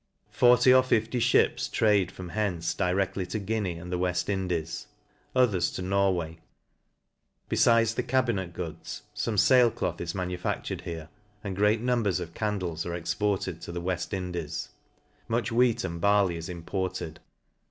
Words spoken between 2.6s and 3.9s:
directly to Guinea